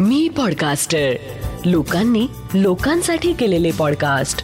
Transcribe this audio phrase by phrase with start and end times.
[0.00, 1.12] मी podcaster
[1.64, 4.38] लोकांनी लोकांसाठी केलेले पॉडकास्ट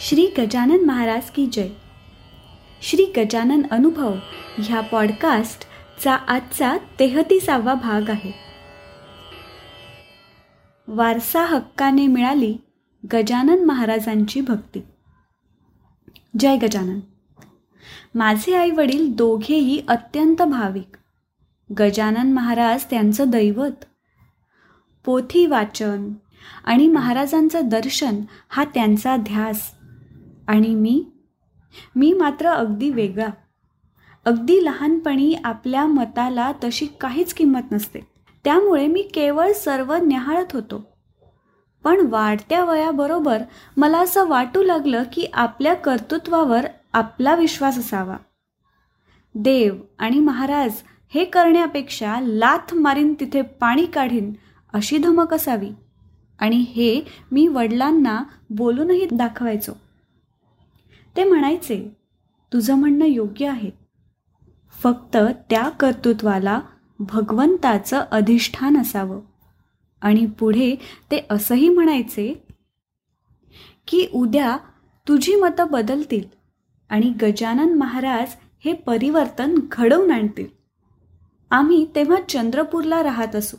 [0.00, 1.68] श्री गजानन महाराज की जय.
[2.82, 4.14] श्री गजानन अनुभव
[4.58, 8.32] ह्या पॉडकास्टचा आजचा तेहतीसावा भाग आहे.
[10.88, 12.56] वारसा हक्काने मिळाली
[13.06, 14.80] गजानन महाराजांची भक्ती.
[16.38, 17.00] जय गजानन.
[18.14, 20.96] माझे आई वडील दोघेही अत्यंत भाविक.
[21.78, 23.84] गजानन महाराज त्यांचं दैवत.
[25.04, 26.12] पोथी वाचन
[26.64, 29.74] आणि महाराजांचं दर्शन हा त्यांचा ध्यास.
[30.48, 31.04] आणि मी
[31.96, 33.28] मी मात्र अगदी वेगळा.
[34.24, 38.00] अगदी लहानपणी आपल्या मताला तशी काहीच किंमत नसते.
[38.44, 40.89] त्यामुळे मी केवळ सर्व न्याहाळत होतो.
[41.84, 43.42] पण वाढत्या वयाबरोबर
[43.76, 48.16] मला असं वाटू लागलं की आपल्या कर्तृत्वावर आपला विश्वास असावा.
[49.34, 50.72] देव आणि महाराज
[51.14, 54.32] हे करण्यापेक्षा लाथ मारीन तिथे पाणी काढीन
[54.72, 55.70] अशी धमक असावी.
[56.38, 59.72] आणि हे मी वडिलांना बोलूनही दाखवायचो.
[61.16, 61.96] ते म्हणायचे
[62.52, 63.70] तुझं म्हणणं योग्य आहे.
[64.82, 65.16] फक्त
[65.50, 66.60] त्या कर्तृत्वाला
[66.98, 69.20] भगवंताचं अधिष्ठान असावं.
[70.00, 70.74] आणि पुढे
[71.10, 72.44] ते असंही म्हणायचे
[73.86, 74.56] की उद्या
[75.08, 76.24] तुझी मतं बदलतील
[76.90, 78.28] आणि गजानन महाराज
[78.64, 80.46] हे परिवर्तन घडवून आणतील.
[81.50, 83.56] आम्ही तेव्हा चंद्रपूरला राहत असू.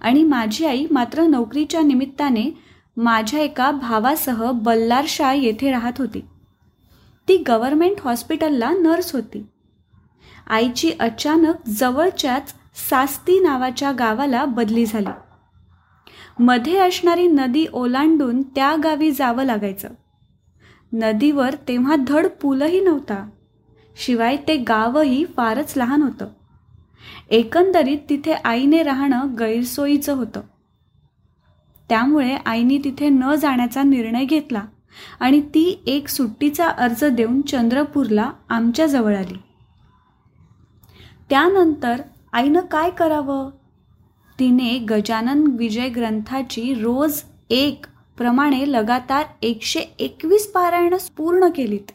[0.00, 2.58] आणि माझी आई मात्र नोकरीच्या निमित्ताने
[2.96, 6.20] माझ्या एका भावासह बल्लारशाह येथे राहत होती.
[7.28, 9.46] ती गव्हर्मेंट हॉस्पिटलला नर्स होती.
[10.46, 12.54] आईची अचानक जवळच्याच
[12.90, 15.27] सास्ती नावाच्या गावाला बदली झाली.
[16.40, 19.88] मध्ये असणारी नदी ओलांडून त्या गावी जावं लागायचं.
[20.92, 23.28] नदीवर तेव्हा धड पूलही नव्हता.
[23.96, 26.26] शिवाय ते गावही फारच लहान होतं.
[27.30, 30.40] एकंदरीत तिथे आईने राहणं गैरसोयीचं होतं.
[31.88, 34.64] त्यामुळे आईने तिथे न जाण्याचा निर्णय घेतला
[35.20, 39.38] आणि ती एक सुट्टीचा अर्ज देऊन चंद्रपूरला आमच्याजवळ आली.
[41.30, 43.50] त्यानंतर आईनं काय करावं?
[44.38, 51.90] तिने गजानन विजय ग्रंथाची रोज एक प्रमाणे लगातार एकशे एकवीस पारायणं पूर्ण केलीत.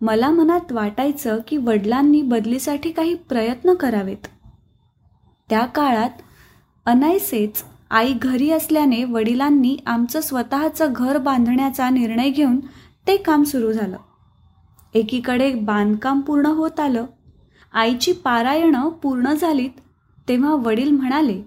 [0.00, 4.26] मला मनात वाटायचं की वडिलांनी बदलीसाठी काही प्रयत्न करावेत.
[5.50, 6.10] त्या काळात
[6.86, 12.60] अनायसेच आई घरी असल्याने वडिलांनी आमचं स्वतःचं घर बांधण्याचा निर्णय घेऊन
[13.06, 13.96] ते काम सुरू झालं.
[14.94, 17.04] एकीकडे बांधकाम पूर्ण होत आलं.
[17.72, 19.70] आईची पारायणं पूर्ण झालीत.
[20.28, 21.42] तेव्हा वडील म्हणाले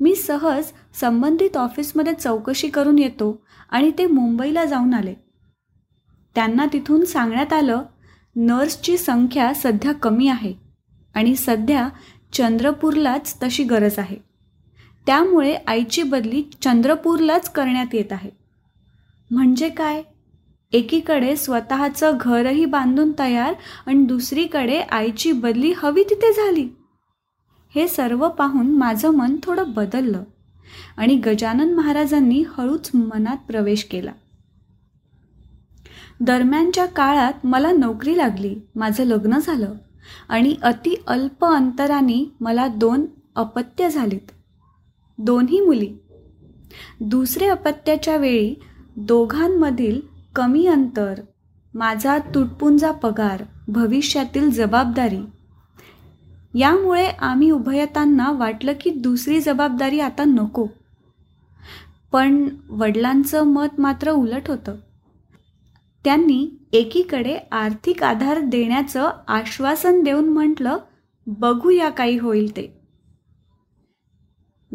[0.00, 0.64] मी सहज
[1.00, 5.14] संबंधित ऑफिसमध्ये चौकशी करून येतो आणि ते मुंबईला जाऊन आले.
[6.34, 7.82] त्यांना तिथून सांगण्यात आलं
[8.36, 10.54] नर्सची संख्या सध्या कमी आहे
[11.14, 11.88] आणि सध्या
[12.32, 14.16] चंद्रपूरलाच तशी गरज आहे.
[15.06, 18.30] त्यामुळे आईची बदली चंद्रपूरलाच करण्यात येत आहे.
[19.30, 20.02] म्हणजे काय?
[20.72, 23.54] एकीकडे स्वतःचं घरही बांधून तयार
[23.86, 26.68] आणि दुसरीकडे आईची बदली हवी तिथे झाली.
[27.74, 30.22] हे सर्व पाहून माझं मन थोडं बदललं
[30.96, 34.12] आणि गजानन महाराजांनी हळूच मनात प्रवेश केला.
[36.20, 39.72] दरम्यानच्या काळात मला नोकरी लागली माझं लग्न झालं
[40.28, 43.06] आणि अति अल्प अंतराने मला दोन
[43.36, 44.30] अपत्य झालीत.
[45.18, 45.92] दोन्ही मुली.
[47.00, 48.54] दुसरे अपत्याच्या वेळी
[48.96, 50.00] दोघांमधील
[50.36, 51.20] कमी अंतर
[51.74, 55.20] माझा तुटपुंजा पगार भविष्यातील जबाबदारी
[56.54, 60.66] यामुळे आम्ही उभयतांना वाटलं की दुसरी जबाबदारी आता नको.
[62.12, 64.76] पण वडिलांचं मत मात्र उलट होतं.
[66.04, 70.76] त्यांनी एकीकडे आर्थिक आधार देण्याचं आश्वासन देऊन म्हटलं
[71.26, 72.80] बघूया काही होईल ते.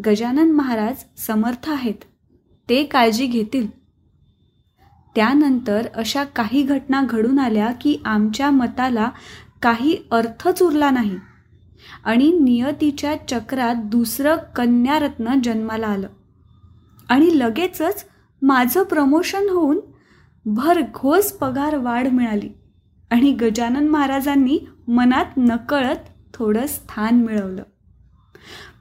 [0.06, 2.04] गजानन महाराज समर्थ आहेत.
[2.68, 3.78] ते काळजी घेतील.
[5.14, 9.10] त्यानंतर अशा काही घटना घडून आल्या की आमच्या मताला
[9.62, 11.16] काही अर्थच उरला नाही.
[12.04, 16.08] आणि नियतीच्या चक्रात दुसरं कन्यारत्न जन्माला आलं.
[17.08, 18.04] आणि लगेचच
[18.42, 19.80] माझं प्रमोशन होऊन
[20.46, 22.50] भरघोस पगार वाढ मिळाली
[23.10, 24.58] आणि गजानन महाराजांनी
[24.88, 27.62] मनात नकळत थोडं स्थान मिळवलं.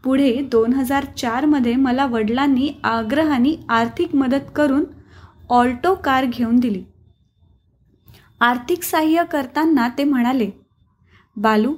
[0.03, 4.83] पुढे दोन हजार चारमध्ये मला वडिलांनी आग्रहाने आर्थिक मदत करून
[5.49, 6.83] ऑल्टो कार घेऊन दिली.
[8.41, 10.49] आर्थिक सहाय्य करताना ते म्हणाले
[11.35, 11.75] बालू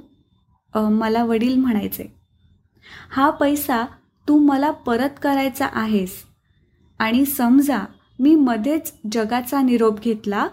[0.74, 2.04] मला वडील म्हणायचे
[3.10, 3.84] हा पैसा
[4.28, 6.22] तू मला परत करायचा आहेस
[6.98, 7.78] आणि समजा
[8.18, 10.48] मी मध्येच जगाचा निरोप घेतला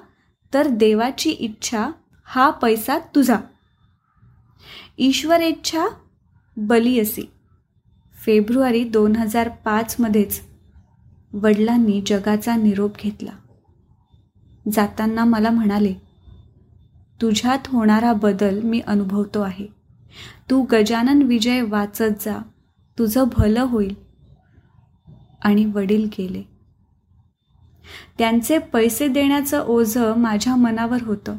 [0.54, 1.90] तर देवाची इच्छा
[2.24, 3.38] हा पैसा तुझा.
[4.98, 5.88] ईश्वरेच्छा
[6.58, 7.32] बली असी.
[8.26, 10.42] फेब्रुवारी दोन हजार पाचमध्येच
[11.34, 13.32] वडिलांनी जगाचा निरोप घेतला.
[14.72, 15.94] जाताना मला म्हणाले
[17.22, 19.77] तुझ्यात होणारा बदल मी अनुभवतो आहे.
[20.50, 22.42] तू गजानन विजय वाचत जा.
[23.00, 23.96] तुझं भलं होईल.
[25.44, 26.44] आणि वडील गेले.
[28.18, 31.38] त्यांचे पैसे देण्याचं ओझं माझ्या मनावर होतं.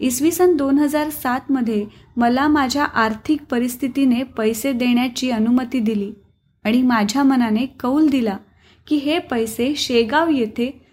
[0.00, 1.86] इसवी सन दोन हजार सातमध्ये
[2.16, 6.12] मला माझ्या आर्थिक परिस्थितीने पैसे देण्याची अनुमती दिली
[6.64, 8.36] आणि माझ्या मनाने कौल दिला
[8.86, 10.86] की हे पैसे शेगाव येथे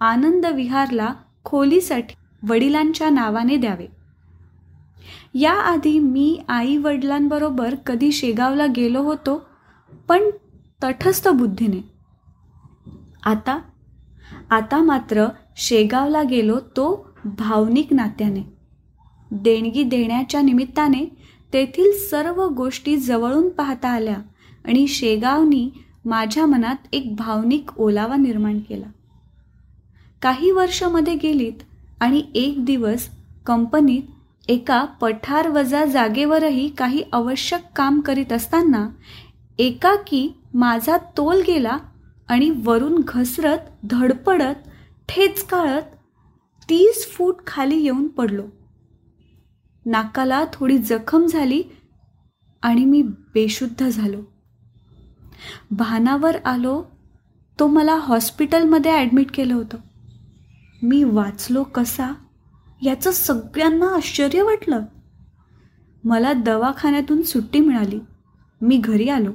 [0.00, 1.14] आनंद विहारला
[1.44, 2.14] खोलीसाठी
[2.48, 3.86] वडिलांच्या नावाने द्यावे.
[5.34, 9.42] याआधी मी आई वडिलांबरोबर कधी शेगावला गेलो होतो
[10.08, 10.22] पण
[10.82, 11.80] तटस्थ बुद्धीने.
[13.24, 13.58] आता
[14.50, 15.26] आता मात्र
[15.56, 18.42] शेगावला गेलो तो भावनिक नात्याने.
[19.30, 21.04] देणगी देण्याच्या निमित्ताने
[21.52, 24.16] तेथील सर्व गोष्टी जवळून पाहता आल्या
[24.64, 25.70] आणि शेगावनी
[26.04, 28.86] माझ्या मनात एक भावनिक ओलावा निर्माण केला.
[30.22, 31.62] काही वर्षामध्ये गेलीत
[32.00, 33.08] आणि एक दिवस
[33.46, 34.02] कंपनीत
[34.48, 38.88] एका पठार वजा जागेवरही काही आवश्यक काम करीत असताना
[39.58, 41.78] एकाकी माझा तोल गेला
[42.28, 43.58] आणि वरून घसरत
[43.90, 44.68] धडपडत
[45.08, 45.82] ठेच काळत
[46.68, 48.42] तीस फूट खाली येऊन पडलो.
[49.86, 51.62] नाकाला थोडी जखम झाली
[52.62, 54.20] आणि मी बेशुद्ध झालो.
[55.70, 56.82] भानावर आलो
[57.58, 59.78] तो मला हॉस्पिटलमध्ये ॲडमिट केलं होतं.
[60.82, 62.12] मी वाचलो कसा?
[62.82, 64.84] याचं सगळ्यांना आश्चर्य वाटलं.
[66.04, 68.00] मला दवाखान्यातून सुट्टी मिळाली.
[68.60, 69.32] मी घरी आलो.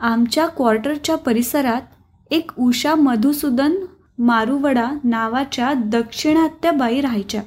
[0.00, 1.82] आमच्या क्वार्टरच्या परिसरात
[2.30, 3.72] एक उषा मधुसूदन
[4.18, 7.42] मारुवडा नावाच्या दक्षिणात्य बाई राहायच्या.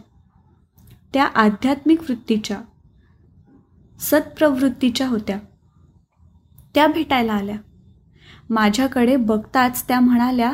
[1.14, 2.62] त्या आध्यात्मिक वृत्तीच्या
[4.00, 5.40] सत्प्रवृत्तीच्या होत्या.
[6.76, 7.58] त्या भेटायला आल्या.
[8.50, 10.54] माझ्याकडे बघताच त्या म्हणाल्या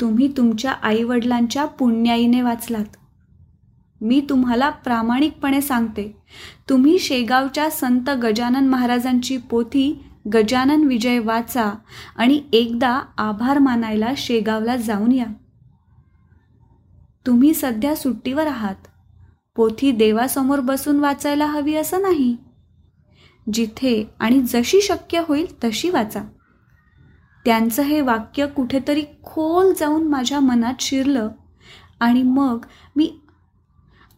[0.00, 2.84] तुम्ही तुमच्या आईवडिलांच्या पुण्याईने वाचलात.
[4.00, 6.16] मी तुम्हाला प्रामाणिकपणे सांगते.
[6.68, 10.04] तुम्ही शेगावच्या संत गजानन महाराजांची पोथी
[10.34, 11.72] गजानन विजय वाचा
[12.16, 15.26] आणि एकदा आभार मानायला शेगावला जाऊन या.
[17.26, 18.74] तुम्ही सध्या सुट्टीवर आहात.
[19.56, 22.36] पोथी देवासमोर बसून वाचायला हवी असं नाही.
[23.52, 26.22] जिथे आणि जशी शक्य होईल तशी वाचा.
[27.44, 31.28] त्यांचं हे वाक्य कुठेतरी खोल जाऊन माझ्या मनात शिरलं
[32.00, 32.64] आणि मग
[32.96, 33.18] मी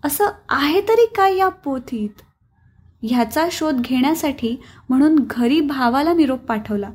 [0.05, 2.23] असं आहे तरी काय या पोथीत?
[3.03, 4.57] ह्याचा शोध घेण्यासाठी
[4.89, 6.91] म्हणून घरी भावाला निरोप पाठवला.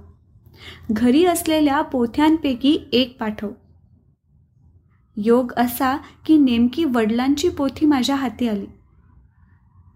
[0.91, 3.51] घरी असलेल्या पोथ्यांपैकी एक पाठव.
[5.17, 8.65] योग असा की नेमकी वडिलांची पोथी माझ्या हाती आली.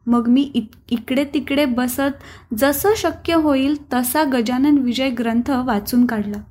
[0.07, 2.23] मग मी इत इकडे तिकडे बसत
[2.57, 6.43] जसं शक्य होईल तसा गजानन विजय ग्रंथ वाचून काढला.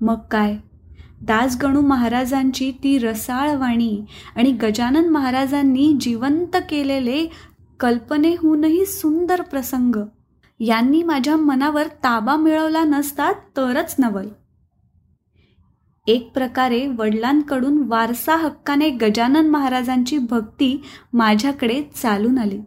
[0.00, 0.56] मग काय?
[1.22, 4.04] दासगणू महाराजांची ती रसाळ वाणी
[4.36, 7.26] आणि गजानन महाराजांनी जिवंत केलेले
[7.80, 9.96] कल्पनेहूनही सुंदर प्रसंग.
[10.60, 14.28] यांनी माझ्या मनावर ताबा मिळवला नसता तरच नवल.
[16.06, 22.60] एक प्रकारे वडिलांकडून वारसा हक्काने गजानन महाराजांची भक्ती माझ्याकडे चालून आली.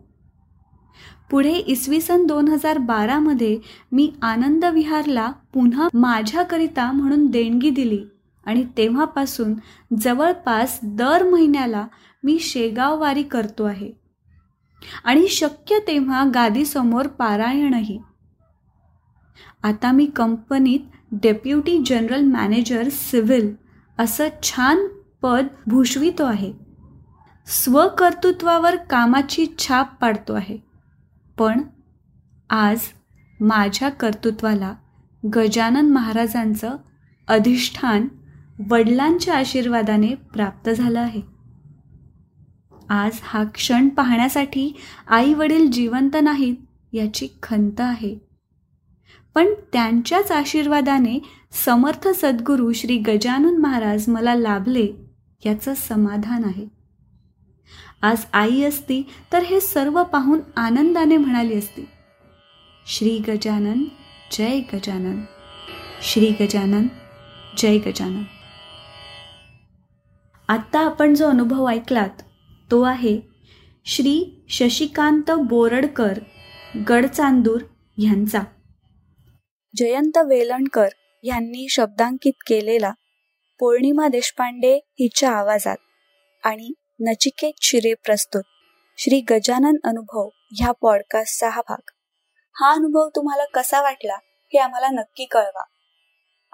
[1.31, 3.57] पुढे इसवी सन दोन हजार बारामध्ये
[3.91, 8.03] मी आनंद विहारला पुन्हा माझ्याकरिता म्हणून देणगी दिली.
[8.45, 9.53] आणि तेव्हापासून
[10.01, 11.87] जवळपास दर महिन्याला
[12.23, 13.91] मी शेगाव वारी करतो आहे.
[15.03, 18.01] आणि शक्य तेव्हा गादीसमोर पारायणही.
[19.63, 20.79] आता मी कंपनीत
[21.11, 23.55] डेप्युटी जनरल मॅनेजर सिव्हिल
[23.99, 24.77] असं छान
[25.21, 26.53] पद भूषवितो आहे.
[27.47, 30.57] स्वकर्तृत्वावर कामाची छाप पाडतो आहे.
[31.37, 31.61] पण
[32.49, 32.79] आज
[33.39, 34.73] माझ्या कर्तृत्वाला
[35.35, 36.75] गजानन महाराजांचं
[37.27, 38.07] अधिष्ठान
[38.59, 41.21] वडिलांच्या आशीर्वादाने प्राप्त झालं आहे.
[42.89, 44.71] आज हा क्षण पाहण्यासाठी
[45.07, 46.55] आई वडील जिवंत नाहीत
[46.93, 48.17] याची खंत आहे.
[49.35, 51.19] पण त्यांच्याच आशीर्वादाने
[51.65, 54.87] समर्थ सद्गुरू श्री गजानन महाराज मला लाभले
[55.45, 56.67] याचं समाधान आहे.
[58.01, 61.87] आज आई असती तर हे सर्व पाहून आनंदाने म्हणाली असती.
[62.87, 63.83] श्री गजानन
[64.31, 65.21] जय गजानन.
[66.01, 66.87] श्री गजानन
[67.57, 68.23] जय गजानन.
[70.47, 72.21] आत्ता आपण जो अनुभव ऐकलात
[72.71, 73.21] तो आहे
[73.85, 76.19] श्री शशिकांत बोरडकर
[76.89, 77.61] गडचांदूर
[77.97, 78.39] ह्यांचा
[79.75, 80.87] जयंत वेलणकर
[81.23, 82.91] यांनी शब्दांकित केलेला
[83.59, 85.77] पौर्णिमा देशपांडे हिच्या आवाजात
[86.43, 88.43] आणि नचिकेत शिरे प्रस्तुत.
[88.97, 91.89] श्री गजानन अनुभव ह्या पॉडकास्टचा हा भाग.
[92.61, 95.63] हा अनुभव तुम्हाला कसा वाटला हे आम्हाला नक्की कळवा.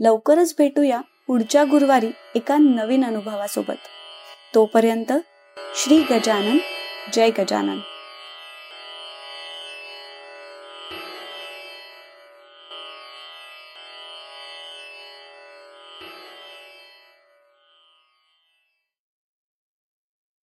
[0.00, 3.74] लवकरच भेटूया पुढच्या गुरुवारी एका नवीन अनुभवासोबत.
[4.54, 5.12] तोपर्यंत
[5.76, 6.58] श्री गजानन
[7.12, 7.78] जय गजानन.